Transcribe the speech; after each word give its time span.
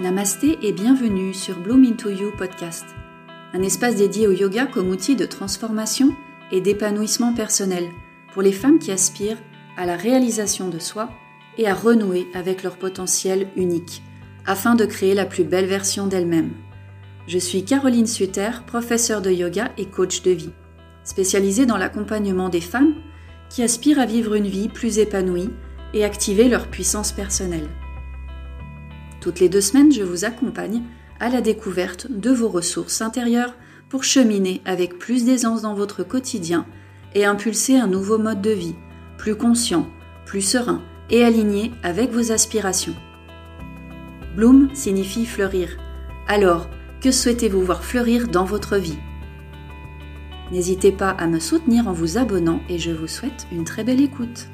Namasté 0.00 0.56
et 0.62 0.70
bienvenue 0.70 1.34
sur 1.34 1.58
Bloom 1.58 1.84
Into 1.84 2.08
You 2.10 2.30
podcast, 2.38 2.86
un 3.52 3.62
espace 3.62 3.96
dédié 3.96 4.28
au 4.28 4.30
yoga 4.30 4.66
comme 4.66 4.90
outil 4.90 5.16
de 5.16 5.26
transformation 5.26 6.14
et 6.52 6.60
d'épanouissement 6.60 7.34
personnel 7.34 7.88
pour 8.32 8.42
les 8.42 8.52
femmes 8.52 8.78
qui 8.78 8.92
aspirent 8.92 9.42
à 9.76 9.86
la 9.86 9.96
réalisation 9.96 10.68
de 10.68 10.78
soi 10.78 11.10
et 11.56 11.66
à 11.66 11.74
renouer 11.74 12.28
avec 12.32 12.62
leur 12.62 12.76
potentiel 12.76 13.48
unique, 13.56 14.04
afin 14.46 14.76
de 14.76 14.84
créer 14.84 15.14
la 15.14 15.26
plus 15.26 15.42
belle 15.42 15.66
version 15.66 16.06
d'elles-mêmes. 16.06 16.52
Je 17.26 17.38
suis 17.38 17.64
Caroline 17.64 18.06
Suter, 18.06 18.52
professeure 18.68 19.20
de 19.20 19.32
yoga 19.32 19.72
et 19.78 19.86
coach 19.86 20.22
de 20.22 20.30
vie, 20.30 20.52
spécialisée 21.02 21.66
dans 21.66 21.76
l'accompagnement 21.76 22.50
des 22.50 22.60
femmes 22.60 22.94
qui 23.50 23.64
aspirent 23.64 23.98
à 23.98 24.06
vivre 24.06 24.34
une 24.34 24.46
vie 24.46 24.68
plus 24.68 25.00
épanouie 25.00 25.50
et 25.92 26.04
activer 26.04 26.48
leur 26.48 26.68
puissance 26.68 27.10
personnelle. 27.10 27.68
Toutes 29.20 29.40
les 29.40 29.48
deux 29.48 29.60
semaines, 29.60 29.92
je 29.92 30.02
vous 30.02 30.24
accompagne 30.24 30.82
à 31.20 31.28
la 31.28 31.40
découverte 31.40 32.06
de 32.10 32.30
vos 32.30 32.48
ressources 32.48 33.02
intérieures 33.02 33.54
pour 33.88 34.04
cheminer 34.04 34.60
avec 34.64 34.98
plus 34.98 35.24
d'aisance 35.24 35.62
dans 35.62 35.74
votre 35.74 36.04
quotidien 36.04 36.66
et 37.14 37.24
impulser 37.24 37.76
un 37.78 37.86
nouveau 37.86 38.18
mode 38.18 38.42
de 38.42 38.50
vie, 38.50 38.76
plus 39.16 39.34
conscient, 39.34 39.88
plus 40.26 40.42
serein 40.42 40.82
et 41.10 41.24
aligné 41.24 41.72
avec 41.82 42.12
vos 42.12 42.32
aspirations. 42.32 42.94
Bloom 44.36 44.68
signifie 44.74 45.26
fleurir. 45.26 45.76
Alors, 46.28 46.68
que 47.00 47.10
souhaitez-vous 47.10 47.62
voir 47.62 47.82
fleurir 47.82 48.28
dans 48.28 48.44
votre 48.44 48.76
vie? 48.76 48.98
N'hésitez 50.52 50.92
pas 50.92 51.10
à 51.10 51.26
me 51.26 51.40
soutenir 51.40 51.88
en 51.88 51.92
vous 51.92 52.18
abonnant 52.18 52.60
et 52.68 52.78
je 52.78 52.90
vous 52.90 53.08
souhaite 53.08 53.46
une 53.52 53.64
très 53.64 53.84
belle 53.84 54.00
écoute. 54.00 54.48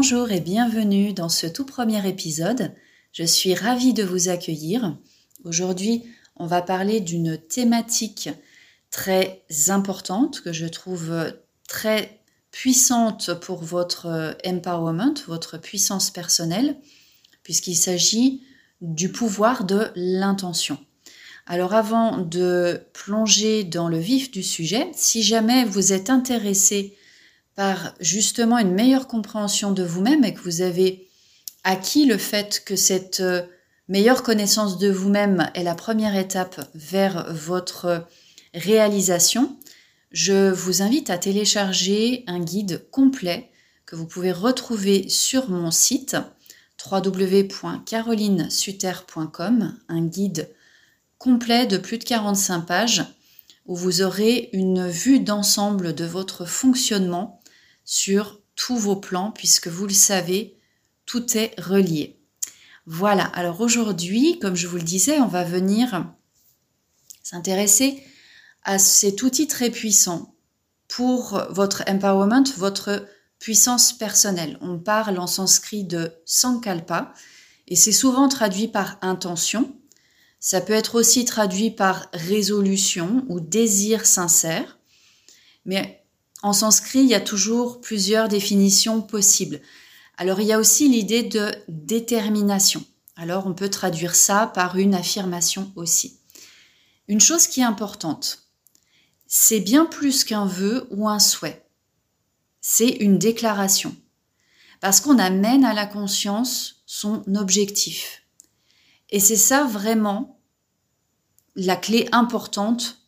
Bonjour 0.00 0.30
et 0.30 0.38
bienvenue 0.38 1.12
dans 1.12 1.28
ce 1.28 1.48
tout 1.48 1.66
premier 1.66 2.08
épisode. 2.08 2.72
Je 3.10 3.24
suis 3.24 3.52
ravie 3.52 3.94
de 3.94 4.04
vous 4.04 4.28
accueillir. 4.28 4.96
Aujourd'hui, 5.42 6.04
on 6.36 6.46
va 6.46 6.62
parler 6.62 7.00
d'une 7.00 7.36
thématique 7.36 8.28
très 8.92 9.44
importante 9.66 10.40
que 10.40 10.52
je 10.52 10.66
trouve 10.66 11.12
très 11.66 12.20
puissante 12.52 13.34
pour 13.40 13.64
votre 13.64 14.36
empowerment, 14.46 15.14
votre 15.26 15.58
puissance 15.58 16.12
personnelle, 16.12 16.76
puisqu'il 17.42 17.74
s'agit 17.74 18.44
du 18.80 19.10
pouvoir 19.10 19.64
de 19.64 19.88
l'intention. 19.96 20.78
Alors 21.44 21.74
avant 21.74 22.18
de 22.18 22.82
plonger 22.92 23.64
dans 23.64 23.88
le 23.88 23.98
vif 23.98 24.30
du 24.30 24.44
sujet, 24.44 24.92
si 24.94 25.24
jamais 25.24 25.64
vous 25.64 25.92
êtes 25.92 26.08
intéressé 26.08 26.96
par 27.58 27.92
justement 27.98 28.56
une 28.58 28.72
meilleure 28.72 29.08
compréhension 29.08 29.72
de 29.72 29.82
vous-même 29.82 30.22
et 30.22 30.32
que 30.32 30.42
vous 30.42 30.60
avez 30.60 31.08
acquis 31.64 32.06
le 32.06 32.16
fait 32.16 32.62
que 32.64 32.76
cette 32.76 33.18
euh, 33.18 33.42
meilleure 33.88 34.22
connaissance 34.22 34.78
de 34.78 34.88
vous-même 34.88 35.50
est 35.54 35.64
la 35.64 35.74
première 35.74 36.14
étape 36.14 36.70
vers 36.76 37.34
votre 37.34 38.06
réalisation, 38.54 39.56
je 40.12 40.52
vous 40.52 40.82
invite 40.82 41.10
à 41.10 41.18
télécharger 41.18 42.22
un 42.28 42.38
guide 42.38 42.88
complet 42.92 43.50
que 43.86 43.96
vous 43.96 44.06
pouvez 44.06 44.30
retrouver 44.30 45.08
sur 45.08 45.50
mon 45.50 45.72
site 45.72 46.16
www.carolinesuter.com, 46.88 49.76
un 49.88 50.06
guide 50.06 50.48
complet 51.18 51.66
de 51.66 51.76
plus 51.76 51.98
de 51.98 52.04
45 52.04 52.60
pages 52.60 53.04
où 53.66 53.74
vous 53.76 54.02
aurez 54.02 54.48
une 54.52 54.88
vue 54.88 55.18
d'ensemble 55.20 55.94
de 55.94 56.04
votre 56.04 56.46
fonctionnement 56.46 57.37
sur 57.88 58.38
tous 58.54 58.76
vos 58.76 58.96
plans, 58.96 59.30
puisque 59.30 59.68
vous 59.68 59.86
le 59.86 59.94
savez, 59.94 60.58
tout 61.06 61.38
est 61.38 61.58
relié. 61.58 62.20
Voilà, 62.84 63.24
alors 63.24 63.62
aujourd'hui, 63.62 64.38
comme 64.40 64.56
je 64.56 64.66
vous 64.66 64.76
le 64.76 64.82
disais, 64.82 65.20
on 65.20 65.26
va 65.26 65.42
venir 65.42 66.06
s'intéresser 67.22 68.02
à 68.62 68.78
cet 68.78 69.22
outil 69.22 69.46
très 69.46 69.70
puissant 69.70 70.34
pour 70.86 71.42
votre 71.48 71.82
empowerment, 71.88 72.44
votre 72.58 73.08
puissance 73.38 73.94
personnelle. 73.94 74.58
On 74.60 74.78
parle 74.78 75.18
en 75.18 75.26
sanskrit 75.26 75.84
de 75.84 76.12
sankalpa 76.26 77.14
et 77.68 77.76
c'est 77.76 77.92
souvent 77.92 78.28
traduit 78.28 78.68
par 78.68 78.98
intention. 79.00 79.74
Ça 80.40 80.60
peut 80.60 80.74
être 80.74 80.94
aussi 80.94 81.24
traduit 81.24 81.70
par 81.70 82.10
résolution 82.12 83.24
ou 83.28 83.40
désir 83.40 84.04
sincère. 84.04 84.78
Mais 85.64 85.97
en 86.42 86.52
sanskrit, 86.52 87.00
il 87.00 87.08
y 87.08 87.14
a 87.14 87.20
toujours 87.20 87.80
plusieurs 87.80 88.28
définitions 88.28 89.02
possibles. 89.02 89.60
Alors 90.16 90.40
il 90.40 90.46
y 90.46 90.52
a 90.52 90.58
aussi 90.58 90.88
l'idée 90.88 91.22
de 91.22 91.52
détermination. 91.68 92.84
Alors 93.16 93.46
on 93.46 93.54
peut 93.54 93.68
traduire 93.68 94.14
ça 94.14 94.46
par 94.46 94.76
une 94.76 94.94
affirmation 94.94 95.72
aussi. 95.74 96.18
Une 97.08 97.20
chose 97.20 97.46
qui 97.46 97.60
est 97.60 97.64
importante, 97.64 98.48
c'est 99.26 99.60
bien 99.60 99.84
plus 99.84 100.24
qu'un 100.24 100.46
vœu 100.46 100.86
ou 100.90 101.08
un 101.08 101.18
souhait. 101.18 101.64
C'est 102.60 102.88
une 102.88 103.18
déclaration. 103.18 103.96
Parce 104.80 105.00
qu'on 105.00 105.18
amène 105.18 105.64
à 105.64 105.74
la 105.74 105.86
conscience 105.86 106.82
son 106.86 107.22
objectif. 107.34 108.22
Et 109.10 109.20
c'est 109.20 109.36
ça 109.36 109.64
vraiment 109.64 110.40
la 111.56 111.76
clé 111.76 112.08
importante 112.12 112.98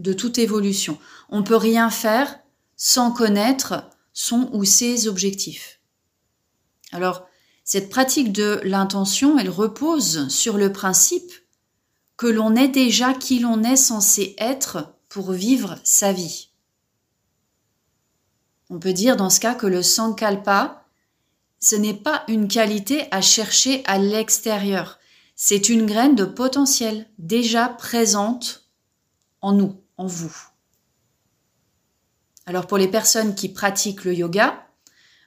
de 0.00 0.12
toute 0.12 0.38
évolution. 0.38 0.98
On 1.28 1.42
peut 1.42 1.56
rien 1.56 1.90
faire 1.90 2.40
sans 2.76 3.12
connaître 3.12 3.84
son 4.12 4.50
ou 4.52 4.64
ses 4.64 5.06
objectifs. 5.06 5.80
Alors, 6.92 7.26
cette 7.64 7.90
pratique 7.90 8.32
de 8.32 8.60
l'intention, 8.64 9.38
elle 9.38 9.50
repose 9.50 10.28
sur 10.28 10.56
le 10.56 10.72
principe 10.72 11.32
que 12.16 12.26
l'on 12.26 12.56
est 12.56 12.68
déjà 12.68 13.14
qui 13.14 13.38
l'on 13.38 13.62
est 13.62 13.76
censé 13.76 14.34
être 14.38 14.94
pour 15.08 15.32
vivre 15.32 15.78
sa 15.84 16.12
vie. 16.12 16.50
On 18.70 18.78
peut 18.78 18.92
dire 18.92 19.16
dans 19.16 19.30
ce 19.30 19.40
cas 19.40 19.54
que 19.54 19.66
le 19.66 19.82
sankalpa, 19.82 20.84
ce 21.60 21.76
n'est 21.76 21.94
pas 21.94 22.24
une 22.28 22.48
qualité 22.48 23.04
à 23.10 23.20
chercher 23.20 23.82
à 23.86 23.98
l'extérieur, 23.98 24.98
c'est 25.34 25.68
une 25.68 25.86
graine 25.86 26.14
de 26.14 26.24
potentiel 26.24 27.08
déjà 27.18 27.68
présente 27.68 28.68
en 29.40 29.52
nous 29.52 29.79
vous. 30.06 30.34
Alors 32.46 32.66
pour 32.66 32.78
les 32.78 32.88
personnes 32.88 33.34
qui 33.34 33.48
pratiquent 33.48 34.04
le 34.04 34.14
yoga, 34.14 34.66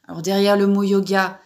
alors 0.07 0.21
derrière 0.21 0.57
le 0.57 0.67
mot 0.67 0.83
yoga, 0.83 1.39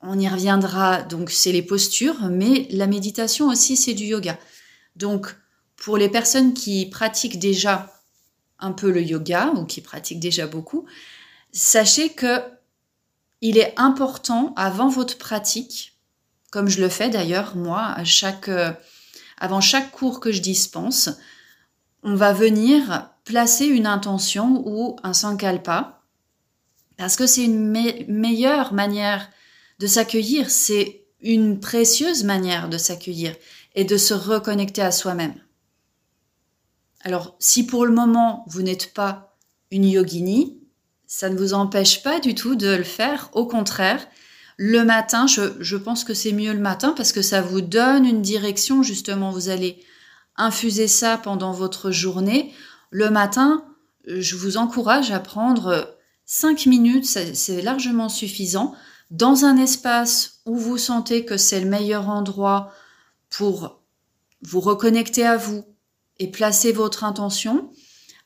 on 0.00 0.18
y 0.18 0.28
reviendra, 0.28 1.02
donc 1.02 1.30
c'est 1.30 1.50
les 1.50 1.62
postures, 1.62 2.28
mais 2.30 2.68
la 2.70 2.86
méditation 2.86 3.48
aussi 3.48 3.76
c'est 3.76 3.94
du 3.94 4.04
yoga. 4.04 4.38
Donc 4.96 5.34
pour 5.76 5.96
les 5.96 6.08
personnes 6.08 6.54
qui 6.54 6.86
pratiquent 6.86 7.38
déjà 7.38 7.92
un 8.58 8.72
peu 8.72 8.90
le 8.90 9.02
yoga 9.02 9.52
ou 9.56 9.64
qui 9.64 9.80
pratiquent 9.80 10.20
déjà 10.20 10.46
beaucoup, 10.46 10.86
sachez 11.52 12.10
que 12.10 12.40
il 13.40 13.56
est 13.56 13.72
important 13.76 14.52
avant 14.56 14.88
votre 14.88 15.16
pratique, 15.16 15.96
comme 16.50 16.68
je 16.68 16.80
le 16.80 16.88
fais 16.88 17.08
d'ailleurs 17.08 17.56
moi 17.56 17.82
à 17.82 18.02
euh, 18.48 18.72
avant 19.38 19.60
chaque 19.60 19.92
cours 19.92 20.18
que 20.18 20.32
je 20.32 20.42
dispense, 20.42 21.10
on 22.02 22.14
va 22.14 22.32
venir 22.32 23.10
placer 23.24 23.66
une 23.66 23.86
intention 23.86 24.62
ou 24.66 24.96
un 25.02 25.12
sankalpa 25.12 26.02
parce 26.96 27.16
que 27.16 27.26
c'est 27.26 27.44
une 27.44 27.70
meilleure 28.08 28.72
manière 28.72 29.30
de 29.78 29.86
s'accueillir, 29.86 30.50
c'est 30.50 31.04
une 31.20 31.60
précieuse 31.60 32.24
manière 32.24 32.68
de 32.68 32.76
s'accueillir 32.76 33.34
et 33.74 33.84
de 33.84 33.96
se 33.96 34.14
reconnecter 34.14 34.82
à 34.82 34.90
soi-même. 34.90 35.34
Alors, 37.02 37.36
si 37.38 37.64
pour 37.64 37.86
le 37.86 37.92
moment 37.92 38.44
vous 38.48 38.62
n'êtes 38.62 38.92
pas 38.92 39.36
une 39.70 39.84
yogini, 39.84 40.58
ça 41.06 41.30
ne 41.30 41.38
vous 41.38 41.54
empêche 41.54 42.02
pas 42.02 42.18
du 42.18 42.34
tout 42.34 42.56
de 42.56 42.74
le 42.74 42.82
faire. 42.82 43.30
Au 43.32 43.46
contraire, 43.46 44.06
le 44.56 44.84
matin, 44.84 45.28
je, 45.28 45.52
je 45.60 45.76
pense 45.76 46.02
que 46.02 46.14
c'est 46.14 46.32
mieux 46.32 46.52
le 46.52 46.58
matin 46.58 46.92
parce 46.96 47.12
que 47.12 47.22
ça 47.22 47.40
vous 47.40 47.60
donne 47.60 48.04
une 48.04 48.22
direction. 48.22 48.82
Justement, 48.82 49.30
vous 49.30 49.48
allez 49.48 49.80
infusez 50.38 50.88
ça 50.88 51.18
pendant 51.18 51.52
votre 51.52 51.90
journée. 51.90 52.54
Le 52.90 53.10
matin, 53.10 53.64
je 54.06 54.36
vous 54.36 54.56
encourage 54.56 55.10
à 55.10 55.20
prendre 55.20 55.98
5 56.24 56.66
minutes, 56.66 57.04
c'est 57.04 57.62
largement 57.62 58.08
suffisant, 58.08 58.74
dans 59.10 59.44
un 59.44 59.56
espace 59.56 60.40
où 60.46 60.56
vous 60.56 60.78
sentez 60.78 61.24
que 61.24 61.36
c'est 61.36 61.60
le 61.60 61.68
meilleur 61.68 62.08
endroit 62.08 62.72
pour 63.30 63.82
vous 64.42 64.60
reconnecter 64.60 65.26
à 65.26 65.36
vous 65.36 65.64
et 66.18 66.30
placer 66.30 66.72
votre 66.72 67.04
intention. 67.04 67.72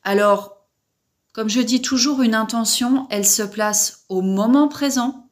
Alors, 0.03 0.67
comme 1.33 1.49
je 1.49 1.61
dis 1.61 1.81
toujours, 1.81 2.23
une 2.23 2.35
intention, 2.35 3.07
elle 3.11 3.27
se 3.27 3.43
place 3.43 4.05
au 4.09 4.21
moment 4.21 4.69
présent, 4.69 5.31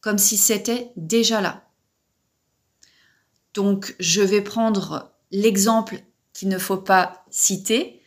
comme 0.00 0.18
si 0.18 0.36
c'était 0.36 0.92
déjà 0.96 1.40
là. 1.40 1.64
Donc, 3.54 3.96
je 3.98 4.20
vais 4.20 4.42
prendre 4.42 5.09
l'exemple 5.30 6.02
qu'il 6.32 6.48
ne 6.48 6.58
faut 6.58 6.78
pas 6.78 7.24
citer, 7.30 8.02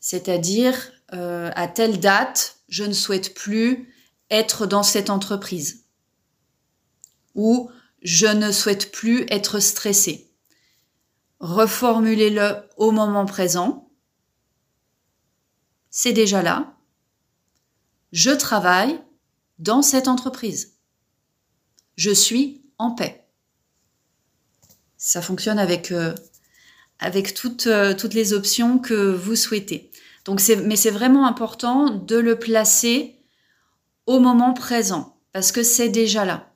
c'est-à-dire 0.00 0.92
euh, 1.12 1.50
à 1.54 1.68
telle 1.68 2.00
date, 2.00 2.58
je 2.68 2.84
ne 2.84 2.92
souhaite 2.92 3.34
plus 3.34 3.92
être 4.30 4.66
dans 4.66 4.82
cette 4.82 5.10
entreprise. 5.10 5.84
Ou 7.34 7.70
je 8.02 8.26
ne 8.26 8.52
souhaite 8.52 8.92
plus 8.92 9.26
être 9.30 9.60
stressé. 9.60 10.30
Reformulez-le 11.40 12.68
au 12.76 12.92
moment 12.92 13.26
présent. 13.26 13.90
C'est 15.90 16.12
déjà 16.12 16.42
là. 16.42 16.76
Je 18.12 18.30
travaille 18.30 19.00
dans 19.58 19.82
cette 19.82 20.08
entreprise. 20.08 20.78
Je 21.96 22.10
suis 22.10 22.64
en 22.78 22.92
paix. 22.92 23.26
Ça 25.02 25.22
fonctionne 25.22 25.58
avec, 25.58 25.92
euh, 25.92 26.14
avec 26.98 27.32
toutes, 27.32 27.66
euh, 27.66 27.94
toutes 27.94 28.12
les 28.12 28.34
options 28.34 28.78
que 28.78 29.10
vous 29.10 29.34
souhaitez. 29.34 29.90
Donc 30.26 30.42
mais 30.66 30.76
c'est 30.76 30.90
vraiment 30.90 31.26
important 31.26 31.88
de 31.88 32.16
le 32.16 32.38
placer 32.38 33.16
au 34.04 34.20
moment 34.20 34.52
présent 34.52 35.16
parce 35.32 35.52
que 35.52 35.62
c'est 35.62 35.88
déjà 35.88 36.26
là. 36.26 36.52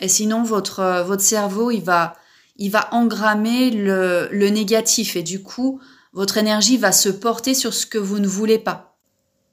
Et 0.00 0.06
sinon, 0.06 0.44
votre, 0.44 0.78
euh, 0.78 1.02
votre 1.02 1.22
cerveau, 1.22 1.72
il 1.72 1.82
va, 1.82 2.14
il 2.56 2.70
va 2.70 2.88
engrammer 2.94 3.72
le, 3.72 4.28
le 4.30 4.48
négatif 4.50 5.16
et 5.16 5.24
du 5.24 5.42
coup, 5.42 5.80
votre 6.12 6.38
énergie 6.38 6.76
va 6.76 6.92
se 6.92 7.08
porter 7.08 7.54
sur 7.54 7.74
ce 7.74 7.84
que 7.84 7.98
vous 7.98 8.20
ne 8.20 8.28
voulez 8.28 8.60
pas. 8.60 8.96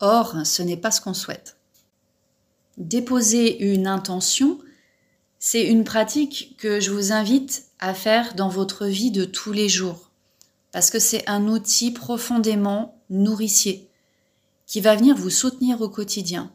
Or, 0.02 0.36
ce 0.46 0.62
n'est 0.62 0.78
pas 0.78 0.92
ce 0.92 1.02
qu'on 1.02 1.16
souhaite. 1.16 1.58
Déposer 2.78 3.74
une 3.74 3.88
intention, 3.88 4.60
c'est 5.44 5.66
une 5.66 5.84
pratique 5.84 6.56
que 6.60 6.80
je 6.80 6.92
vous 6.92 7.12
invite 7.12 7.66
à 7.80 7.96
faire 7.96 8.36
dans 8.36 8.48
votre 8.48 8.86
vie 8.86 9.10
de 9.10 9.26
tous 9.26 9.52
les 9.52 9.70
jours, 9.70 10.12
parce 10.72 10.92
que 10.92 11.00
c'est 11.00 11.28
un 11.28 11.48
outil 11.48 11.90
profondément 11.90 13.02
nourricier 13.10 13.90
qui 14.68 14.82
va 14.82 14.96
venir 14.96 15.18
vous 15.18 15.32
soutenir 15.32 15.82
au 15.82 15.90
quotidien. 15.90 16.52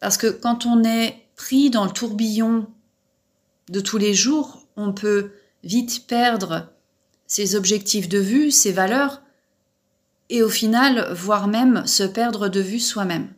Parce 0.00 0.18
que 0.18 0.26
quand 0.26 0.66
on 0.66 0.84
est 0.84 1.16
pris 1.34 1.70
dans 1.70 1.86
le 1.86 1.90
tourbillon 1.92 2.66
de 3.70 3.80
tous 3.80 3.96
les 3.96 4.12
jours, 4.12 4.66
on 4.76 4.92
peut 4.92 5.32
vite 5.64 6.06
perdre 6.06 6.70
ses 7.26 7.56
objectifs 7.56 8.10
de 8.10 8.18
vue, 8.18 8.50
ses 8.50 8.72
valeurs, 8.72 9.22
et 10.28 10.42
au 10.42 10.50
final, 10.50 11.10
voire 11.14 11.48
même 11.48 11.86
se 11.86 12.02
perdre 12.02 12.50
de 12.50 12.60
vue 12.60 12.80
soi-même. 12.80 13.32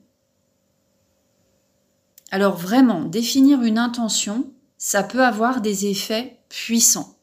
Alors 2.30 2.56
vraiment, 2.56 3.02
définir 3.02 3.62
une 3.62 3.78
intention, 3.78 4.50
ça 4.76 5.02
peut 5.02 5.24
avoir 5.24 5.60
des 5.60 5.86
effets 5.86 6.38
puissants, 6.48 7.16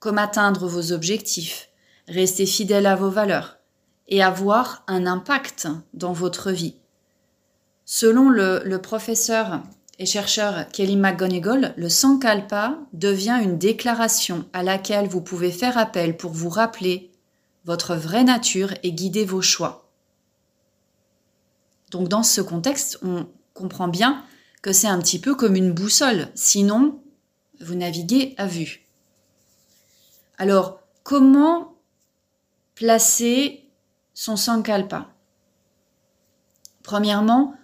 comme 0.00 0.18
atteindre 0.18 0.68
vos 0.68 0.92
objectifs, 0.92 1.70
rester 2.08 2.44
fidèle 2.44 2.86
à 2.86 2.94
vos 2.94 3.10
valeurs, 3.10 3.58
et 4.08 4.22
avoir 4.22 4.84
un 4.86 5.06
impact 5.06 5.68
dans 5.94 6.12
votre 6.12 6.50
vie. 6.50 6.76
Selon 7.86 8.28
le, 8.28 8.76
professeur 8.78 9.62
et 9.98 10.06
chercheur 10.06 10.68
Kelly 10.68 10.96
McGonigal, 10.96 11.74
le 11.76 11.88
Sankalpa 11.88 12.78
devient 12.92 13.40
une 13.42 13.58
déclaration 13.58 14.44
à 14.52 14.62
laquelle 14.62 15.08
vous 15.08 15.20
pouvez 15.20 15.50
faire 15.50 15.78
appel 15.78 16.16
pour 16.16 16.32
vous 16.32 16.48
rappeler 16.48 17.10
votre 17.64 17.94
vraie 17.94 18.24
nature 18.24 18.74
et 18.82 18.92
guider 18.92 19.24
vos 19.24 19.42
choix. 19.42 19.90
Donc 21.90 22.08
dans 22.08 22.22
ce 22.22 22.40
contexte, 22.40 22.98
on 23.02 23.26
comprend 23.54 23.88
bien 23.88 24.22
que 24.64 24.72
c'est 24.72 24.88
un 24.88 24.98
petit 24.98 25.18
peu 25.18 25.34
comme 25.34 25.56
une 25.56 25.72
boussole, 25.74 26.28
sinon 26.34 26.98
vous 27.60 27.74
naviguez 27.74 28.32
à 28.38 28.46
vue. 28.46 28.86
Alors, 30.38 30.80
comment 31.02 31.74
placer 32.74 33.68
son 34.14 34.36
sankalpa 34.36 35.10
Premièrement, 36.82 37.54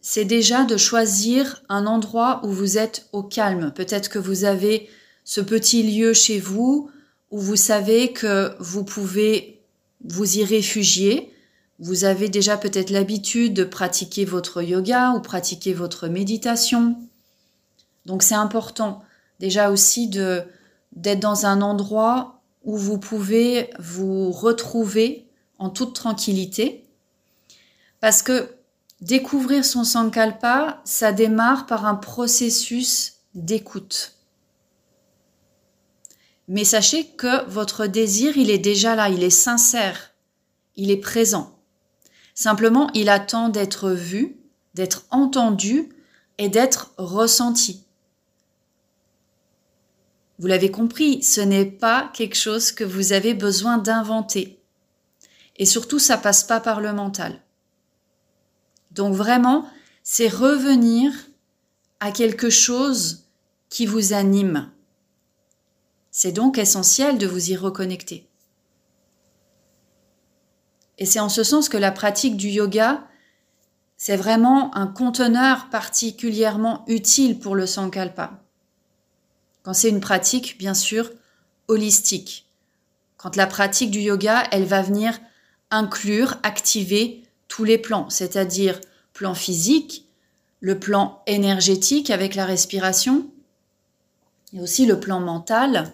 c'est 0.00 0.24
déjà 0.24 0.64
de 0.64 0.78
choisir 0.78 1.62
un 1.68 1.84
endroit 1.84 2.40
où 2.42 2.50
vous 2.50 2.78
êtes 2.78 3.10
au 3.12 3.22
calme. 3.22 3.70
Peut-être 3.74 4.08
que 4.08 4.18
vous 4.18 4.44
avez 4.44 4.88
ce 5.24 5.42
petit 5.42 5.82
lieu 5.82 6.14
chez 6.14 6.40
vous 6.40 6.90
où 7.30 7.38
vous 7.38 7.56
savez 7.56 8.14
que 8.14 8.56
vous 8.58 8.84
pouvez 8.84 9.60
vous 10.02 10.38
y 10.38 10.44
réfugier. 10.44 11.30
Vous 11.78 12.04
avez 12.04 12.28
déjà 12.28 12.56
peut-être 12.56 12.90
l'habitude 12.90 13.54
de 13.54 13.64
pratiquer 13.64 14.24
votre 14.24 14.62
yoga 14.62 15.12
ou 15.12 15.20
pratiquer 15.20 15.74
votre 15.74 16.08
méditation. 16.08 16.96
Donc 18.06 18.22
c'est 18.22 18.34
important 18.34 19.02
déjà 19.38 19.70
aussi 19.70 20.08
de 20.08 20.42
d'être 20.92 21.20
dans 21.20 21.46
un 21.46 21.60
endroit 21.60 22.40
où 22.64 22.76
vous 22.76 22.98
pouvez 22.98 23.70
vous 23.78 24.32
retrouver 24.32 25.28
en 25.58 25.68
toute 25.70 25.94
tranquillité 25.94 26.84
parce 28.00 28.22
que 28.22 28.48
Découvrir 29.00 29.64
son 29.64 29.84
sankalpa, 29.84 30.80
ça 30.84 31.12
démarre 31.12 31.66
par 31.66 31.86
un 31.86 31.94
processus 31.94 33.14
d'écoute. 33.34 34.14
Mais 36.48 36.64
sachez 36.64 37.06
que 37.06 37.48
votre 37.48 37.86
désir, 37.86 38.36
il 38.36 38.50
est 38.50 38.58
déjà 38.58 38.96
là, 38.96 39.08
il 39.08 39.22
est 39.22 39.30
sincère, 39.30 40.14
il 40.74 40.90
est 40.90 40.96
présent. 40.96 41.57
Simplement, 42.38 42.88
il 42.94 43.08
attend 43.08 43.48
d'être 43.48 43.90
vu, 43.90 44.36
d'être 44.74 45.06
entendu 45.10 45.88
et 46.38 46.48
d'être 46.48 46.92
ressenti. 46.96 47.84
Vous 50.38 50.46
l'avez 50.46 50.70
compris, 50.70 51.20
ce 51.24 51.40
n'est 51.40 51.66
pas 51.66 52.12
quelque 52.14 52.36
chose 52.36 52.70
que 52.70 52.84
vous 52.84 53.12
avez 53.12 53.34
besoin 53.34 53.76
d'inventer. 53.76 54.62
Et 55.56 55.66
surtout, 55.66 55.98
ça 55.98 56.16
passe 56.16 56.44
pas 56.44 56.60
par 56.60 56.80
le 56.80 56.92
mental. 56.92 57.42
Donc 58.92 59.16
vraiment, 59.16 59.68
c'est 60.04 60.28
revenir 60.28 61.12
à 61.98 62.12
quelque 62.12 62.50
chose 62.50 63.24
qui 63.68 63.84
vous 63.84 64.12
anime. 64.12 64.70
C'est 66.12 66.30
donc 66.30 66.56
essentiel 66.56 67.18
de 67.18 67.26
vous 67.26 67.50
y 67.50 67.56
reconnecter. 67.56 68.27
Et 70.98 71.06
c'est 71.06 71.20
en 71.20 71.28
ce 71.28 71.44
sens 71.44 71.68
que 71.68 71.76
la 71.76 71.92
pratique 71.92 72.36
du 72.36 72.48
yoga, 72.48 73.06
c'est 73.96 74.16
vraiment 74.16 74.74
un 74.76 74.86
conteneur 74.86 75.70
particulièrement 75.70 76.84
utile 76.86 77.38
pour 77.38 77.54
le 77.54 77.66
sankalpa. 77.66 78.42
Quand 79.62 79.74
c'est 79.74 79.88
une 79.88 80.00
pratique, 80.00 80.58
bien 80.58 80.74
sûr, 80.74 81.10
holistique. 81.68 82.46
Quand 83.16 83.36
la 83.36 83.46
pratique 83.46 83.90
du 83.90 84.00
yoga, 84.00 84.44
elle 84.50 84.64
va 84.64 84.82
venir 84.82 85.18
inclure, 85.70 86.38
activer 86.42 87.22
tous 87.48 87.64
les 87.64 87.78
plans, 87.78 88.08
c'est-à-dire 88.10 88.80
plan 89.12 89.34
physique, 89.34 90.06
le 90.60 90.78
plan 90.78 91.22
énergétique 91.26 92.10
avec 92.10 92.34
la 92.34 92.44
respiration, 92.44 93.30
et 94.52 94.60
aussi 94.60 94.86
le 94.86 94.98
plan 94.98 95.20
mental 95.20 95.92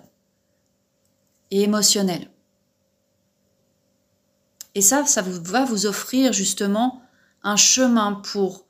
et 1.50 1.62
émotionnel. 1.62 2.28
Et 4.74 4.80
ça, 4.80 5.06
ça 5.06 5.22
va 5.22 5.64
vous 5.64 5.86
offrir 5.86 6.32
justement 6.32 7.02
un 7.42 7.56
chemin 7.56 8.12
pour 8.12 8.66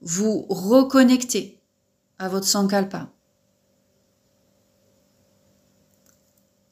vous 0.00 0.46
reconnecter 0.48 1.60
à 2.18 2.28
votre 2.28 2.46
sankalpa. 2.46 3.08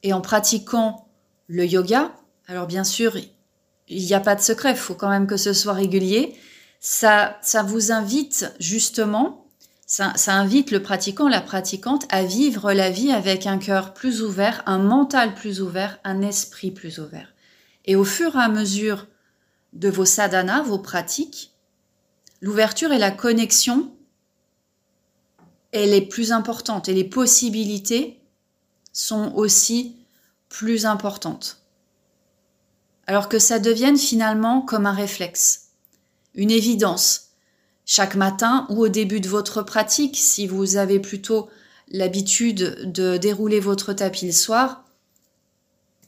Et 0.03 0.13
en 0.13 0.21
pratiquant 0.21 1.07
le 1.47 1.65
yoga, 1.65 2.13
alors 2.47 2.67
bien 2.67 2.83
sûr, 2.83 3.15
il 3.87 4.05
n'y 4.05 4.13
a 4.13 4.19
pas 4.19 4.35
de 4.35 4.41
secret, 4.41 4.71
il 4.71 4.77
faut 4.77 4.95
quand 4.95 5.09
même 5.09 5.27
que 5.27 5.37
ce 5.37 5.53
soit 5.53 5.73
régulier. 5.73 6.35
Ça, 6.79 7.37
ça 7.41 7.63
vous 7.63 7.93
invite 7.93 8.53
justement, 8.59 9.47
ça, 9.85 10.11
ça 10.15 10.33
invite 10.33 10.71
le 10.71 10.81
pratiquant, 10.81 11.29
la 11.29 11.39
pratiquante 11.39 12.05
à 12.09 12.23
vivre 12.23 12.73
la 12.73 12.89
vie 12.89 13.11
avec 13.11 13.47
un 13.47 13.57
cœur 13.57 13.93
plus 13.93 14.21
ouvert, 14.21 14.61
un 14.65 14.79
mental 14.79 15.33
plus 15.33 15.61
ouvert, 15.61 15.99
un 16.03 16.21
esprit 16.21 16.71
plus 16.71 16.99
ouvert. 16.99 17.33
Et 17.85 17.95
au 17.95 18.03
fur 18.03 18.35
et 18.35 18.39
à 18.39 18.49
mesure 18.49 19.07
de 19.73 19.89
vos 19.89 20.05
sadhanas, 20.05 20.63
vos 20.63 20.79
pratiques, 20.79 21.53
l'ouverture 22.41 22.91
et 22.91 22.99
la 22.99 23.11
connexion, 23.11 23.93
elle 25.71 25.93
est 25.93 26.05
plus 26.05 26.31
importante 26.31 26.87
et 26.87 26.93
les 26.93 27.03
possibilités 27.03 28.21
sont 28.91 29.33
aussi 29.35 29.97
plus 30.49 30.85
importantes 30.85 31.63
alors 33.07 33.29
que 33.29 33.39
ça 33.39 33.59
devienne 33.59 33.97
finalement 33.97 34.61
comme 34.61 34.85
un 34.85 34.93
réflexe, 34.93 35.69
une 36.35 36.51
évidence. 36.51 37.29
Chaque 37.85 38.15
matin 38.15 38.65
ou 38.69 38.81
au 38.81 38.87
début 38.87 39.19
de 39.19 39.27
votre 39.27 39.61
pratique, 39.61 40.15
si 40.17 40.47
vous 40.47 40.77
avez 40.77 40.99
plutôt 40.99 41.49
l'habitude 41.89 42.91
de 42.91 43.17
dérouler 43.17 43.59
votre 43.59 43.91
tapis 43.91 44.25
le 44.25 44.31
soir, 44.31 44.85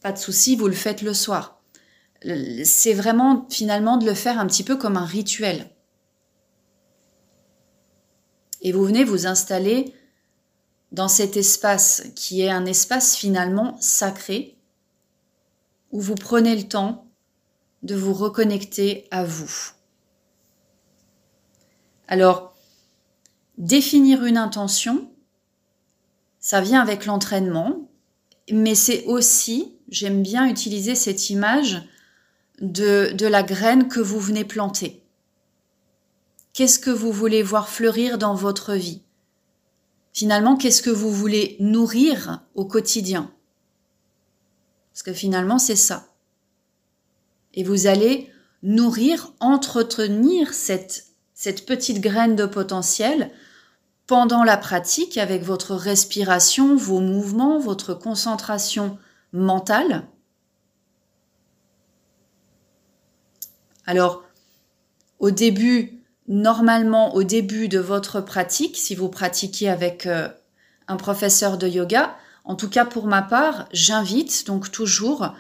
pas 0.02 0.14
de 0.14 0.18
souci, 0.18 0.56
vous 0.56 0.68
le 0.68 0.74
faites 0.74 1.02
le 1.02 1.14
soir. 1.14 1.55
C'est 2.64 2.94
vraiment 2.94 3.48
finalement 3.50 3.98
de 3.98 4.06
le 4.06 4.14
faire 4.14 4.40
un 4.40 4.48
petit 4.48 4.64
peu 4.64 4.78
comme 4.78 4.98
un 4.98 5.06
rituel. 5.06 5.70
Et 8.62 8.72
vous 8.72 8.84
venez 8.84 9.04
vous 9.04 9.28
installer 9.28 9.94
dans 10.92 11.08
cet 11.08 11.38
espace 11.38 12.04
qui 12.16 12.42
est 12.42 12.50
un 12.50 12.66
espace 12.66 13.16
finalement 13.16 13.78
sacré, 13.80 14.58
où 15.92 16.02
vous 16.02 16.16
prenez 16.16 16.56
le 16.56 16.68
temps 16.68 17.06
de 17.84 17.96
vous 17.96 18.14
reconnecter 18.14 19.08
à 19.12 19.24
vous. 19.24 19.72
Alors, 22.08 22.56
définir 23.58 24.24
une 24.26 24.38
intention, 24.38 25.12
ça 26.40 26.62
vient 26.62 26.82
avec 26.82 27.06
l'entraînement, 27.06 27.90
mais 28.52 28.76
c'est 28.76 29.04
aussi, 29.06 29.78
j'aime 29.90 30.24
bien 30.24 30.48
utiliser 30.48 30.96
cette 30.96 31.30
image 31.30 31.84
de, 32.62 33.12
de 33.14 33.28
la 33.28 33.44
graine 33.44 33.88
que 33.88 34.00
vous 34.00 34.20
venez 34.20 34.46
planter. 34.46 35.04
Qu'est-ce 36.54 36.80
que 36.80 36.90
vous 36.90 37.12
voulez 37.12 37.44
voir 37.44 37.70
fleurir 37.70 38.18
dans 38.18 38.36
votre 38.36 38.74
vie? 38.74 39.02
Finalement, 40.14 40.56
qu'est-ce 40.56 40.82
que 40.82 40.90
vous 40.90 41.12
voulez 41.12 41.58
nourrir 41.60 42.44
au 42.54 42.66
quotidien? 42.66 43.32
Parce 44.94 45.04
que 45.04 45.12
finalement, 45.12 45.60
c'est 45.60 45.76
ça. 45.76 46.08
Et 47.54 47.64
vous 47.66 47.88
allez 47.88 48.32
nourrir, 48.64 49.34
entretenir 49.42 50.54
cette, 50.54 51.08
cette 51.34 51.66
petite 51.66 52.00
graine 52.00 52.38
de 52.38 52.46
potentiel 52.46 53.32
pendant 54.08 54.46
la 54.46 54.56
pratique 54.56 55.18
avec 55.18 55.44
votre 55.44 55.76
respiration, 55.76 56.78
vos 56.78 57.02
mouvements, 57.02 57.60
votre 57.60 57.94
concentration 57.94 58.98
mentale. 59.34 60.08
Alors, 63.86 64.24
au 65.20 65.32
début, 65.32 66.02
normalement, 66.28 67.16
au 67.16 67.24
début 67.24 67.68
de 67.68 67.80
votre 67.80 68.22
pratique, 68.22 68.78
si 68.78 68.96
vous 68.96 69.10
pratiquez 69.10 69.70
avec 69.70 70.06
euh, 70.06 70.28
un 70.88 70.98
professeur 70.98 71.58
de 71.58 71.68
yoga, 71.68 72.16
en 72.44 72.56
tout 72.56 72.70
cas 72.70 72.86
pour 72.86 73.08
ma 73.08 73.22
part, 73.22 73.68
j'invite 73.72 74.46
donc 74.48 74.72
toujours 74.72 75.34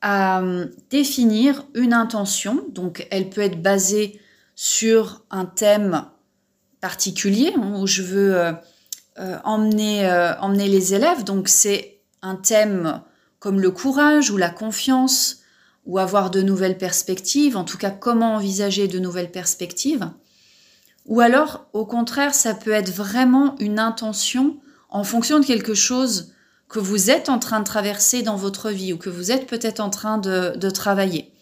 à 0.00 0.40
euh, 0.40 0.66
définir 0.90 1.64
une 1.74 1.92
intention. 1.92 2.64
Donc, 2.70 3.06
elle 3.10 3.30
peut 3.30 3.42
être 3.42 3.60
basée 3.60 4.20
sur 4.54 5.22
un 5.30 5.44
thème 5.44 6.04
particulier 6.80 7.52
hein, 7.56 7.74
où 7.76 7.86
je 7.86 8.02
veux 8.02 8.34
euh, 9.18 9.38
emmener 9.44 10.68
les 10.68 10.94
élèves. 10.94 11.24
Donc, 11.24 11.48
c'est 11.48 12.00
un 12.22 12.36
thème 12.36 13.02
comme 13.38 13.60
le 13.60 13.70
courage 13.70 14.30
ou 14.30 14.36
la 14.36 14.50
confiance 14.50 15.42
ou 15.86 15.98
avoir 15.98 16.30
de 16.30 16.42
nouvelles 16.42 16.78
perspectives, 16.78 17.56
en 17.56 17.64
tout 17.64 17.78
cas 17.78 17.90
comment 17.90 18.34
envisager 18.34 18.88
de 18.88 18.98
nouvelles 18.98 19.30
perspectives. 19.30 20.10
Ou 21.06 21.20
alors, 21.20 21.66
au 21.72 21.86
contraire, 21.86 22.34
ça 22.34 22.54
peut 22.54 22.72
être 22.72 22.90
vraiment 22.90 23.54
une 23.60 23.78
intention 23.78 24.56
en 24.90 25.04
fonction 25.04 25.38
de 25.38 25.46
quelque 25.46 25.74
chose 25.74 26.32
que 26.68 26.78
vous 26.80 27.10
êtes 27.10 27.28
en 27.28 27.38
train 27.38 27.60
de 27.60 27.64
traverser 27.64 28.22
dans 28.22 28.36
votre 28.36 28.70
vie 28.70 28.92
ou 28.92 28.98
que 28.98 29.10
vous 29.10 29.30
êtes 29.30 29.46
peut-être 29.46 29.80
en 29.80 29.90
train 29.90 30.18
de, 30.18 30.70
travailler. 30.70 31.32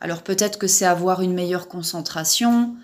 Alors 0.00 0.22
peut-être 0.22 0.58
que 0.58 0.66
c'est 0.66 0.84
avoir 0.84 1.22
une 1.22 1.32
meilleure 1.32 1.68
concentration, 1.68 2.76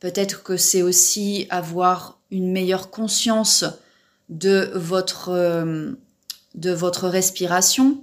peut-être 0.00 0.42
que 0.42 0.56
c'est 0.56 0.82
aussi 0.82 1.46
avoir 1.50 2.20
une 2.30 2.52
meilleure 2.52 2.90
conscience 2.90 3.64
de 4.28 4.70
votre, 4.74 5.30
euh, 5.30 5.92
de 6.54 6.70
votre 6.70 7.08
respiration, 7.08 8.02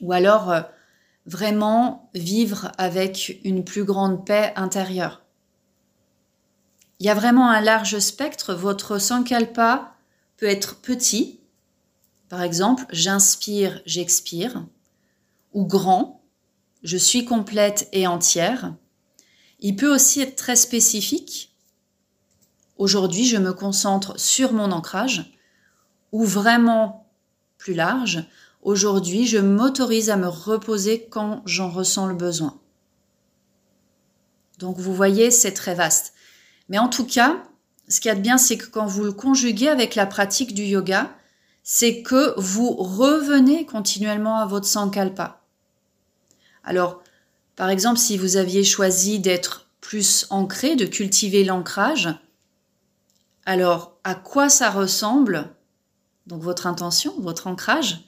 ou 0.00 0.12
alors 0.12 0.50
euh, 0.50 0.60
vraiment 1.28 2.10
vivre 2.14 2.72
avec 2.78 3.38
une 3.44 3.62
plus 3.62 3.84
grande 3.84 4.24
paix 4.24 4.52
intérieure. 4.56 5.22
Il 6.98 7.06
y 7.06 7.10
a 7.10 7.14
vraiment 7.14 7.50
un 7.50 7.60
large 7.60 7.98
spectre. 7.98 8.54
Votre 8.54 8.98
sankalpa 8.98 9.94
peut 10.38 10.46
être 10.46 10.80
petit, 10.80 11.40
par 12.30 12.42
exemple, 12.42 12.86
j'inspire, 12.90 13.82
j'expire, 13.84 14.64
ou 15.52 15.66
grand, 15.66 16.22
je 16.82 16.96
suis 16.96 17.24
complète 17.24 17.88
et 17.92 18.06
entière. 18.06 18.74
Il 19.60 19.76
peut 19.76 19.92
aussi 19.92 20.22
être 20.22 20.36
très 20.36 20.56
spécifique. 20.56 21.54
Aujourd'hui, 22.78 23.26
je 23.26 23.36
me 23.36 23.52
concentre 23.52 24.18
sur 24.18 24.52
mon 24.52 24.72
ancrage, 24.72 25.32
ou 26.12 26.24
vraiment 26.24 27.06
plus 27.58 27.74
large. 27.74 28.24
Aujourd'hui, 28.68 29.26
je 29.26 29.38
m'autorise 29.38 30.10
à 30.10 30.18
me 30.18 30.28
reposer 30.28 31.06
quand 31.08 31.40
j'en 31.46 31.70
ressens 31.70 32.06
le 32.06 32.14
besoin. 32.14 32.60
Donc 34.58 34.76
vous 34.76 34.94
voyez, 34.94 35.30
c'est 35.30 35.54
très 35.54 35.74
vaste. 35.74 36.12
Mais 36.68 36.76
en 36.78 36.90
tout 36.90 37.06
cas, 37.06 37.42
ce 37.88 37.98
qu'il 37.98 38.10
y 38.10 38.12
a 38.12 38.14
de 38.14 38.20
bien, 38.20 38.36
c'est 38.36 38.58
que 38.58 38.66
quand 38.66 38.84
vous 38.84 39.04
le 39.04 39.12
conjuguez 39.12 39.68
avec 39.68 39.94
la 39.94 40.04
pratique 40.04 40.52
du 40.52 40.64
yoga, 40.64 41.10
c'est 41.62 42.02
que 42.02 42.38
vous 42.38 42.74
revenez 42.74 43.64
continuellement 43.64 44.36
à 44.36 44.44
votre 44.44 44.66
sankalpa. 44.66 45.40
Alors, 46.62 47.02
par 47.56 47.70
exemple, 47.70 47.98
si 47.98 48.18
vous 48.18 48.36
aviez 48.36 48.64
choisi 48.64 49.18
d'être 49.18 49.70
plus 49.80 50.26
ancré, 50.28 50.76
de 50.76 50.84
cultiver 50.84 51.42
l'ancrage, 51.42 52.10
alors 53.46 53.96
à 54.04 54.14
quoi 54.14 54.50
ça 54.50 54.68
ressemble, 54.68 55.54
donc 56.26 56.42
votre 56.42 56.66
intention, 56.66 57.14
votre 57.18 57.46
ancrage, 57.46 58.04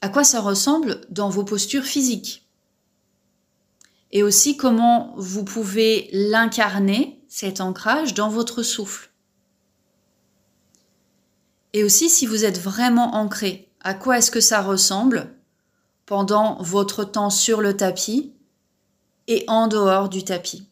à 0.00 0.08
quoi 0.08 0.24
ça 0.24 0.40
ressemble 0.40 1.00
dans 1.10 1.28
vos 1.28 1.44
postures 1.44 1.84
physiques 1.84 2.48
et 4.10 4.22
aussi 4.22 4.56
comment 4.56 5.12
vous 5.16 5.44
pouvez 5.44 6.08
l'incarner, 6.12 7.22
cet 7.28 7.60
ancrage, 7.60 8.14
dans 8.14 8.30
votre 8.30 8.62
souffle. 8.62 9.10
Et 11.74 11.84
aussi 11.84 12.08
si 12.08 12.26
vous 12.26 12.44
êtes 12.44 12.58
vraiment 12.58 13.14
ancré, 13.14 13.70
à 13.80 13.94
quoi 13.94 14.18
est-ce 14.18 14.30
que 14.30 14.40
ça 14.40 14.62
ressemble 14.62 15.34
pendant 16.06 16.56
votre 16.62 17.04
temps 17.04 17.30
sur 17.30 17.60
le 17.60 17.76
tapis 17.76 18.32
et 19.26 19.44
en 19.46 19.68
dehors 19.68 20.08
du 20.08 20.24
tapis. 20.24 20.66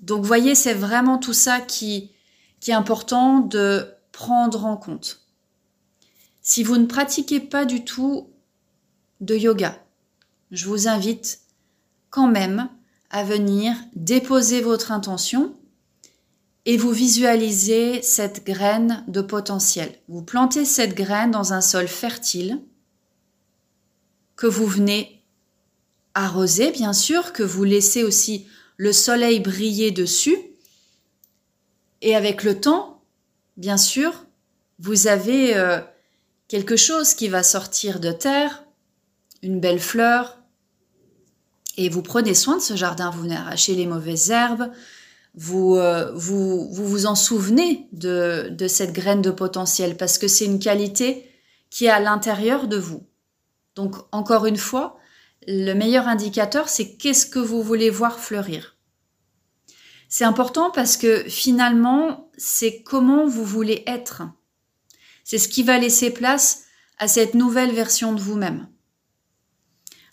Donc 0.00 0.24
voyez, 0.24 0.54
c'est 0.54 0.74
vraiment 0.74 1.18
tout 1.18 1.34
ça 1.34 1.60
qui, 1.60 2.10
qui 2.60 2.70
est 2.70 2.74
important 2.74 3.40
de 3.40 3.86
prendre 4.12 4.64
en 4.64 4.78
compte. 4.78 5.25
Si 6.48 6.62
vous 6.62 6.76
ne 6.76 6.86
pratiquez 6.86 7.40
pas 7.40 7.64
du 7.64 7.84
tout 7.84 8.30
de 9.20 9.34
yoga, 9.34 9.84
je 10.52 10.66
vous 10.66 10.86
invite 10.86 11.40
quand 12.08 12.28
même 12.28 12.70
à 13.10 13.24
venir 13.24 13.74
déposer 13.96 14.60
votre 14.60 14.92
intention 14.92 15.56
et 16.64 16.76
vous 16.76 16.92
visualisez 16.92 18.00
cette 18.00 18.46
graine 18.46 19.02
de 19.08 19.22
potentiel. 19.22 19.92
Vous 20.06 20.22
plantez 20.22 20.64
cette 20.64 20.94
graine 20.94 21.32
dans 21.32 21.52
un 21.52 21.60
sol 21.60 21.88
fertile 21.88 22.62
que 24.36 24.46
vous 24.46 24.66
venez 24.66 25.24
arroser, 26.14 26.70
bien 26.70 26.92
sûr, 26.92 27.32
que 27.32 27.42
vous 27.42 27.64
laissez 27.64 28.04
aussi 28.04 28.46
le 28.76 28.92
soleil 28.92 29.40
briller 29.40 29.90
dessus. 29.90 30.38
Et 32.02 32.14
avec 32.14 32.44
le 32.44 32.60
temps, 32.60 33.02
bien 33.56 33.76
sûr, 33.76 34.26
vous 34.78 35.08
avez 35.08 35.56
euh, 35.56 35.80
quelque 36.48 36.76
chose 36.76 37.14
qui 37.14 37.28
va 37.28 37.42
sortir 37.42 38.00
de 38.00 38.12
terre, 38.12 38.64
une 39.42 39.60
belle 39.60 39.80
fleur, 39.80 40.38
et 41.76 41.88
vous 41.88 42.02
prenez 42.02 42.34
soin 42.34 42.56
de 42.56 42.62
ce 42.62 42.76
jardin, 42.76 43.10
vous 43.10 43.22
venez 43.22 43.36
arracher 43.36 43.74
les 43.74 43.86
mauvaises 43.86 44.30
herbes, 44.30 44.70
euh, 45.36 46.12
vous, 46.14 46.68
vous, 46.70 46.86
vous, 46.86 47.06
en 47.06 47.14
souvenez 47.14 47.88
de, 47.92 48.48
de 48.50 48.68
cette 48.68 48.92
graine 48.92 49.20
de 49.20 49.30
potentiel 49.30 49.96
parce 49.96 50.16
que 50.16 50.28
c'est 50.28 50.46
une 50.46 50.58
qualité 50.58 51.30
qui 51.68 51.86
est 51.86 51.90
à 51.90 52.00
l'intérieur 52.00 52.68
de 52.68 52.78
vous. 52.78 53.06
Donc, 53.74 53.96
encore 54.12 54.46
une 54.46 54.56
fois, 54.56 54.98
le 55.46 55.74
meilleur 55.74 56.08
indicateur, 56.08 56.70
c'est 56.70 56.96
qu'est-ce 56.96 57.26
que 57.26 57.38
vous 57.38 57.62
voulez 57.62 57.90
voir 57.90 58.18
fleurir. 58.18 58.76
C'est 60.08 60.24
important 60.24 60.70
parce 60.70 60.96
que 60.96 61.24
finalement, 61.28 62.30
c'est 62.38 62.82
comment 62.82 63.26
vous 63.26 63.44
voulez 63.44 63.82
être. 63.86 64.22
C'est 65.26 65.38
ce 65.38 65.48
qui 65.48 65.64
va 65.64 65.76
laisser 65.76 66.10
place 66.10 66.66
à 66.98 67.08
cette 67.08 67.34
nouvelle 67.34 67.72
version 67.72 68.12
de 68.12 68.20
vous-même. 68.20 68.68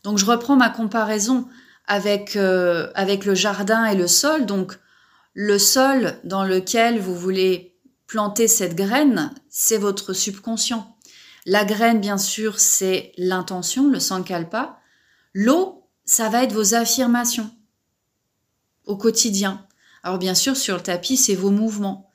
Donc, 0.03 0.17
je 0.17 0.25
reprends 0.25 0.55
ma 0.55 0.71
comparaison 0.71 1.47
avec, 1.85 2.35
euh, 2.35 2.91
avec 2.95 3.23
le 3.23 3.35
jardin 3.35 3.85
et 3.85 3.95
le 3.95 4.07
sol. 4.07 4.47
Donc, 4.47 4.73
le 5.35 5.59
sol 5.59 6.19
dans 6.23 6.43
lequel 6.43 6.99
vous 6.99 7.15
voulez 7.15 7.77
planter 8.07 8.47
cette 8.47 8.75
graine, 8.75 9.31
c'est 9.49 9.77
votre 9.77 10.13
subconscient. 10.13 10.97
La 11.45 11.63
graine, 11.63 12.01
bien 12.01 12.17
sûr, 12.17 12.59
c'est 12.59 13.11
l'intention, 13.15 13.91
le 13.91 13.99
sankalpa. 13.99 14.79
L'eau, 15.35 15.87
ça 16.05 16.29
va 16.29 16.43
être 16.43 16.53
vos 16.53 16.73
affirmations 16.73 17.51
au 18.85 18.97
quotidien. 18.97 19.67
Alors 20.01 20.17
bien 20.17 20.33
sûr, 20.33 20.57
sur 20.57 20.77
le 20.77 20.81
tapis, 20.81 21.17
c'est 21.17 21.35
vos 21.35 21.51
mouvements. 21.51 22.09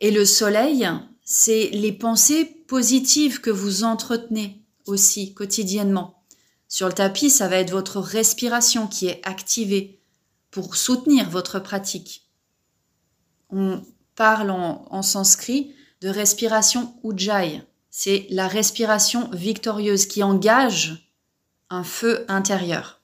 Et 0.00 0.12
le 0.12 0.24
soleil, 0.24 0.88
c'est 1.24 1.70
les 1.70 1.92
pensées 1.92 2.44
positives 2.66 3.40
que 3.40 3.50
vous 3.50 3.84
entretenez 3.84 4.62
aussi 4.86 5.34
quotidiennement. 5.34 6.22
Sur 6.68 6.88
le 6.88 6.94
tapis, 6.94 7.30
ça 7.30 7.48
va 7.48 7.56
être 7.56 7.70
votre 7.70 8.00
respiration 8.00 8.86
qui 8.86 9.06
est 9.06 9.20
activée 9.26 10.00
pour 10.50 10.76
soutenir 10.76 11.30
votre 11.30 11.58
pratique 11.58 12.24
on 13.54 13.82
parle 14.16 14.50
en, 14.50 15.02
sanskrit 15.02 15.74
de 16.00 16.08
respiration 16.08 16.94
ujjayi. 17.04 17.62
C'est 17.90 18.26
la 18.30 18.48
respiration 18.48 19.30
victorieuse 19.32 20.06
qui 20.06 20.22
engage 20.22 21.12
un 21.70 21.84
feu 21.84 22.24
intérieur. 22.28 23.00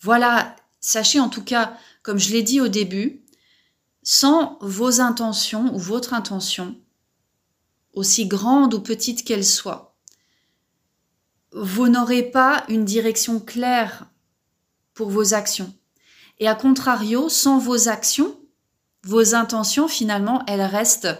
Voilà 0.00 0.56
sachez 0.80 1.20
en 1.20 1.28
tout 1.28 1.44
cas, 1.44 1.76
comme 2.02 2.18
je 2.18 2.32
l'ai 2.32 2.42
dit 2.42 2.60
au 2.60 2.68
début, 2.68 3.22
sans 4.02 4.58
vos 4.60 5.00
intentions 5.00 5.74
ou 5.74 5.78
votre 5.78 6.14
intention, 6.14 6.76
aussi 7.94 8.26
grande 8.26 8.74
ou 8.74 8.80
petite 8.80 9.24
qu'elle 9.24 9.44
soit, 9.44 9.96
vous 11.52 11.88
n'aurez 11.88 12.22
pas 12.22 12.64
une 12.68 12.84
direction 12.84 13.38
claire 13.38 14.06
pour 14.94 15.10
vos 15.10 15.34
actions. 15.34 15.74
Et 16.38 16.48
à 16.48 16.54
contrario, 16.54 17.28
sans 17.28 17.58
vos 17.58 17.88
actions, 17.88 18.38
vos 19.04 19.34
intentions, 19.34 19.88
finalement, 19.88 20.42
elles 20.46 20.62
restent 20.62 21.14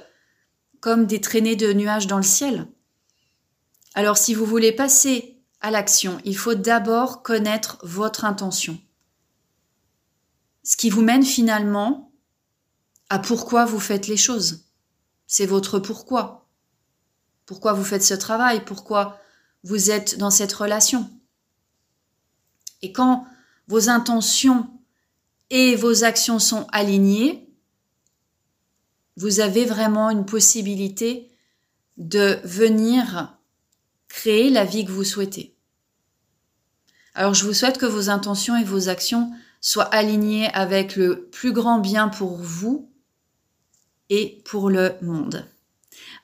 comme 0.80 1.06
des 1.06 1.20
traînées 1.20 1.56
de 1.56 1.72
nuages 1.72 2.06
dans 2.06 2.16
le 2.16 2.22
ciel. 2.22 2.66
Alors 3.94 4.16
si 4.16 4.34
vous 4.34 4.46
voulez 4.46 4.72
passer 4.72 5.38
à 5.60 5.70
l'action, 5.70 6.18
il 6.24 6.36
faut 6.36 6.54
d'abord 6.54 7.22
connaître 7.22 7.78
votre 7.82 8.24
intention. 8.24 8.80
Ce 10.64 10.76
qui 10.76 10.90
vous 10.90 11.02
mène 11.02 11.24
finalement 11.24 12.11
à 13.12 13.18
pourquoi 13.18 13.66
vous 13.66 13.78
faites 13.78 14.06
les 14.06 14.16
choses? 14.16 14.64
C'est 15.26 15.44
votre 15.44 15.78
pourquoi. 15.78 16.48
Pourquoi 17.44 17.74
vous 17.74 17.84
faites 17.84 18.02
ce 18.02 18.14
travail, 18.14 18.64
pourquoi 18.64 19.20
vous 19.64 19.90
êtes 19.90 20.16
dans 20.16 20.30
cette 20.30 20.54
relation? 20.54 21.10
Et 22.80 22.90
quand 22.90 23.26
vos 23.68 23.90
intentions 23.90 24.66
et 25.50 25.76
vos 25.76 26.04
actions 26.04 26.38
sont 26.38 26.66
alignées, 26.72 27.54
vous 29.18 29.40
avez 29.40 29.66
vraiment 29.66 30.08
une 30.08 30.24
possibilité 30.24 31.30
de 31.98 32.40
venir 32.44 33.36
créer 34.08 34.48
la 34.48 34.64
vie 34.64 34.86
que 34.86 34.90
vous 34.90 35.04
souhaitez. 35.04 35.54
Alors 37.12 37.34
je 37.34 37.44
vous 37.44 37.52
souhaite 37.52 37.76
que 37.76 37.84
vos 37.84 38.08
intentions 38.08 38.56
et 38.56 38.64
vos 38.64 38.88
actions 38.88 39.30
soient 39.60 39.94
alignées 39.94 40.50
avec 40.54 40.96
le 40.96 41.28
plus 41.28 41.52
grand 41.52 41.78
bien 41.78 42.08
pour 42.08 42.38
vous 42.38 42.88
et 44.12 44.42
pour 44.44 44.68
le 44.68 44.92
monde. 45.00 45.48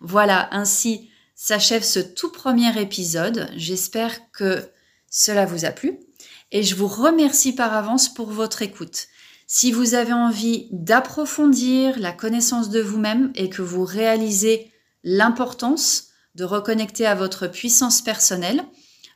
Voilà, 0.03 0.49
ainsi 0.53 1.09
s'achève 1.35 1.83
ce 1.83 2.01
tout 2.01 2.31
premier 2.31 2.79
épisode. 2.79 3.49
J'espère 3.57 4.31
que 4.31 4.69
cela 5.11 5.47
vous 5.47 5.65
a 5.65 5.71
plu 5.71 5.99
et 6.53 6.63
je 6.63 6.75
vous 6.75 6.87
remercie 6.87 7.55
par 7.55 7.73
avance 7.73 8.13
pour 8.13 8.31
votre 8.31 8.61
écoute. 8.61 9.07
Si 9.47 9.73
vous 9.73 9.95
avez 9.95 10.13
envie 10.13 10.69
d'approfondir 10.71 11.99
la 11.99 12.13
connaissance 12.13 12.69
de 12.69 12.81
vous-même 12.81 13.33
et 13.35 13.49
que 13.49 13.63
vous 13.63 13.87
réalisez 13.87 14.71
l'importance 15.03 16.09
de 16.35 16.45
reconnecter 16.45 17.07
à 17.07 17.15
votre 17.15 17.47
puissance 17.47 18.03
personnelle, 18.03 18.63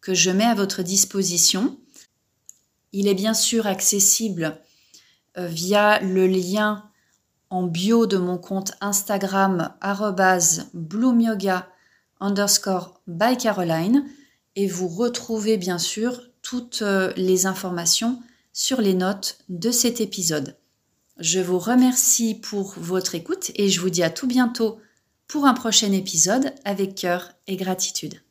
que 0.00 0.14
je 0.14 0.30
mets 0.30 0.44
à 0.44 0.54
votre 0.54 0.82
disposition. 0.82 1.78
Il 2.92 3.06
est 3.06 3.14
bien 3.14 3.34
sûr 3.34 3.66
accessible 3.66 4.58
euh, 5.36 5.46
via 5.46 6.00
le 6.00 6.26
lien 6.26 6.84
en 7.50 7.62
bio 7.62 8.06
de 8.06 8.16
mon 8.16 8.38
compte 8.38 8.72
Instagram 8.80 9.74
bloomyoga 10.74 11.68
underscore 12.20 13.00
by 13.06 13.36
Caroline 13.36 14.04
et 14.56 14.66
vous 14.66 14.88
retrouvez 14.88 15.56
bien 15.56 15.78
sûr 15.78 16.22
toutes 16.42 16.82
euh, 16.82 17.12
les 17.16 17.46
informations 17.46 18.20
sur 18.52 18.80
les 18.80 18.94
notes 18.94 19.38
de 19.48 19.70
cet 19.70 20.00
épisode. 20.00 20.56
Je 21.18 21.40
vous 21.40 21.58
remercie 21.58 22.34
pour 22.34 22.74
votre 22.78 23.14
écoute 23.14 23.50
et 23.54 23.68
je 23.68 23.80
vous 23.80 23.90
dis 23.90 24.02
à 24.02 24.10
tout 24.10 24.26
bientôt 24.26 24.78
pour 25.28 25.44
un 25.44 25.54
prochain 25.54 25.92
épisode 25.92 26.54
avec 26.64 26.94
cœur 26.94 27.32
et 27.46 27.56
gratitude. 27.56 28.22